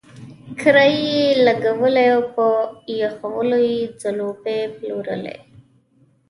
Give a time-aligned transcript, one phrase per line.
[0.59, 2.45] کرایي یې لګولی او په
[3.19, 5.35] پخولو یې ځلوبۍ پلورلې.